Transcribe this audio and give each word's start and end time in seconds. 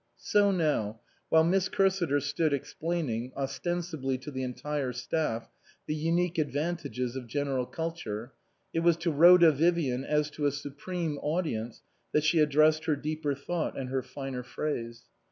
So 0.17 0.49
now, 0.49 0.99
while 1.29 1.43
Miss 1.43 1.69
Cursiter 1.69 2.19
stood 2.23 2.53
explaining, 2.53 3.33
ostensibly 3.37 4.17
to 4.17 4.31
the 4.31 4.41
entire 4.41 4.93
staff, 4.93 5.47
the 5.85 5.93
unique 5.93 6.39
ad 6.39 6.51
vantages 6.51 7.15
of 7.15 7.27
General 7.27 7.67
Culture, 7.67 8.33
it 8.73 8.79
was 8.79 8.97
to 8.97 9.11
Rhoda 9.11 9.51
Vivian 9.51 10.03
as 10.03 10.31
to 10.31 10.47
a 10.47 10.51
supreme 10.51 11.19
audience 11.19 11.83
that 12.13 12.23
she 12.23 12.41
ad 12.41 12.49
dressed 12.49 12.85
her 12.85 12.95
deeper 12.95 13.35
thought 13.35 13.77
and 13.77 13.89
her 13.89 14.01
finer 14.01 14.41
phrase. 14.41 15.03